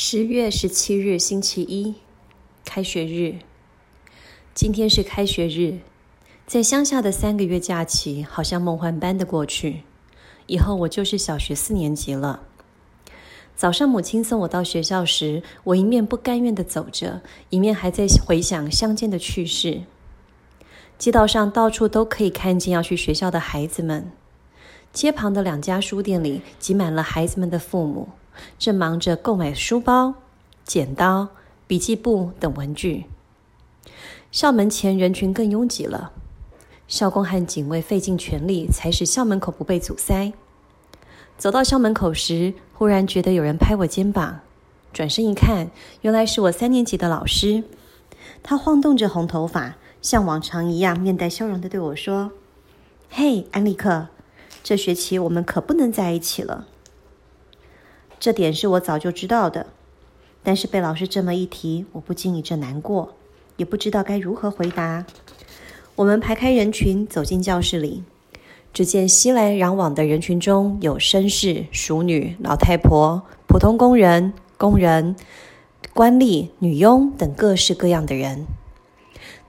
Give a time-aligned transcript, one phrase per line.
[0.00, 1.96] 十月十七日，星期一，
[2.64, 3.40] 开学日。
[4.54, 5.80] 今天是开学日，
[6.46, 9.82] 在乡下的三个月假期好像梦幻般的过去。
[10.46, 12.44] 以后我就是小学四年级了。
[13.56, 17.20] 早上母亲送我到学校时，我一面不甘愿地走着，
[17.50, 19.82] 一面还在回想乡间的趣事。
[20.96, 24.12] 街道上到处都可以看见要去学校的孩子们，
[24.92, 28.10] 街旁的两家书店里挤满了孩子们的父母。
[28.58, 30.14] 正忙着购买书包、
[30.64, 31.28] 剪刀、
[31.66, 33.06] 笔记簿等文具。
[34.30, 36.12] 校门前人群更拥挤了，
[36.86, 40.32] 校工和警卫费尽全力才使校门口不被阻塞。
[41.38, 44.40] 走到校门口时，忽然觉得有人拍我肩膀，
[44.92, 45.70] 转身一看，
[46.02, 47.64] 原来是我三年级的老师。
[48.42, 52.32] 他晃动着红头发，像往常一样面带笑容的对我说
[53.08, 54.08] ：“嘿，安利克，
[54.62, 56.66] 这学期我们可不能在一起了。”
[58.20, 59.66] 这点是我早就知道的，
[60.42, 63.14] 但是被老师这么一提，我不禁一阵难过，
[63.56, 65.06] 也不知道该如何回答。
[65.94, 68.02] 我们排开人群走进教室里，
[68.72, 75.14] 只见熙来攘往的人群中有绅士、淑女、老太婆、普通工人、工人、
[75.94, 78.46] 官吏、女佣等各式各样的人。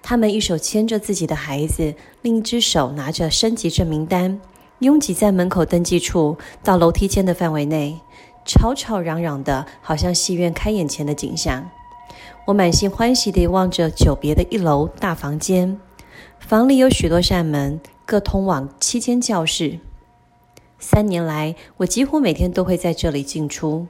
[0.01, 4.39] 他们一手牵着自己的孩子，另一只手拿着升级证明单，
[4.79, 7.99] 拥挤在门口登记处到楼梯间的范围内。
[8.49, 11.69] 吵吵嚷嚷的，好像戏院开演前的景象。
[12.47, 15.79] 我满心欢喜地望着久别的一楼大房间，
[16.39, 19.77] 房里有许多扇门，各通往七间教室。
[20.79, 23.85] 三年来，我几乎每天都会在这里进出，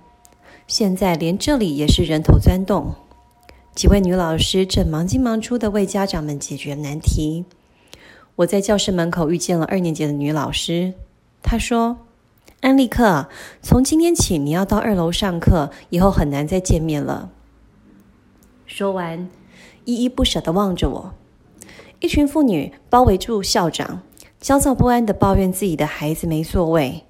[0.67, 2.95] 现在连这里也是人头钻动。
[3.73, 7.45] 几位女老师正忙进忙出地为家长们解决难题。
[8.35, 10.95] 我在教室门口遇见了二年级的女老师，
[11.41, 12.08] 她说。
[12.61, 13.29] 安利克，
[13.61, 17.29] 从今天起你要到二楼上课，以后很难再见面了。
[18.65, 19.29] 说完，
[19.85, 21.13] 依依不舍地望着我。
[22.01, 24.01] 一群妇女包围住校长，
[24.41, 27.05] 焦躁不安地抱怨自己的孩子没座位。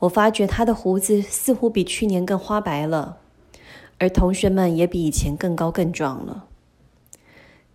[0.00, 3.18] 我发觉他的胡子似乎比去年更花白了，
[3.98, 6.44] 而同学们也比以前更高更壮了。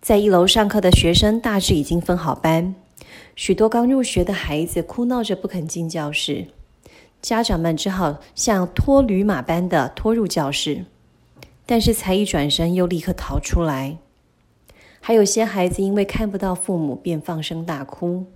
[0.00, 2.74] 在一楼上课的学生大致已经分好班，
[3.36, 6.48] 许多刚入学的孩子哭闹着不肯进教室。
[7.24, 10.84] 家长们只好像拖驴马般的拖入教室，
[11.64, 13.96] 但是才一转身又立刻逃出来。
[15.00, 18.26] 还有些孩子因为看不到父母，便放声大哭。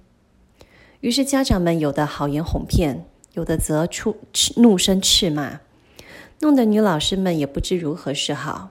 [1.01, 3.05] 于是家长们有的好言哄骗，
[3.35, 4.17] 有的则出
[4.57, 5.61] 怒声斥骂，
[6.41, 8.71] 弄得女老师们也不知如何是好。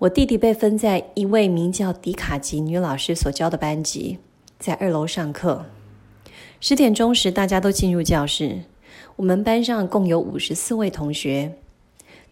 [0.00, 4.18] 我弟弟被分在一位名叫迪卡吉女老师所教的班级，
[4.58, 5.64] 在二楼上课。
[6.62, 8.60] 十点钟时，大家都进入教室。
[9.16, 11.54] 我们班上共有五十四位同学，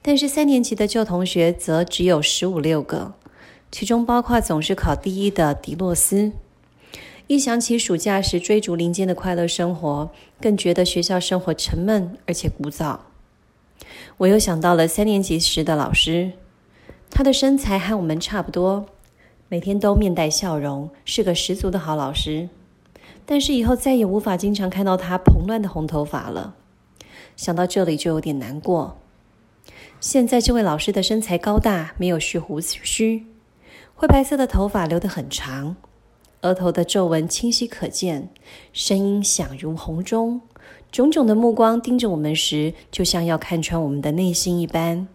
[0.02, 3.14] 但是三年级的旧同学则只有十五六个，
[3.72, 6.32] 其中包括总是考第一的迪洛斯。
[7.26, 12.98] 一想起暑假时追逐林间的快乐生活，更觉得学校生活沉闷而且枯燥。
[14.18, 16.32] 我又想到了三年级时的老师，
[17.08, 18.84] 他的身材和我们差不多，
[19.48, 22.50] 每天都面带笑容，是个十足的好老师。
[23.30, 26.54] 但是以后再也无法经常看到他蓬乱的红头发了，
[27.36, 28.96] 想到这里就有点难过。
[30.00, 33.26] 现在这位老师的身材高大，没有蓄胡须，
[33.94, 35.76] 灰白色的头发留得很长，
[36.40, 38.30] 额头的皱纹清晰可见，
[38.72, 40.40] 声音响如洪钟，
[40.90, 45.06] 炯炯的目光盯着我们时，就像要看穿我们的内心一般。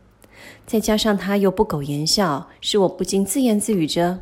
[0.67, 4.19] 再加上他又不苟言笑，使我不禁自言自语着。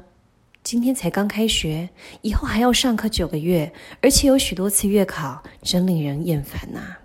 [0.63, 1.89] 今天才刚开学，
[2.21, 6.97] 以后还要上课九个月，而且有许多次月考，真令人厌烦呐、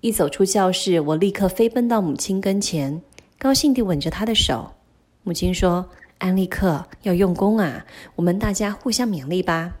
[0.00, 3.02] 一走出教室，我立刻飞奔到母亲跟前，
[3.36, 4.74] 高兴地吻着她的手。
[5.24, 9.74] 母亲说：“安利克要用功啊，我们大家互相勉励吧。”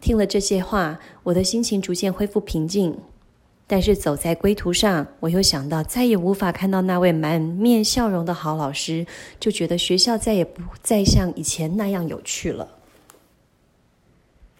[0.00, 2.98] 听了这些话，我的心情逐渐恢复平静。
[3.70, 9.06] 但是走在归途上，我又想到再也无法看到那位满面笑容的好老师，
[9.38, 12.77] 就觉得学校再也不再像以前那样有趣了。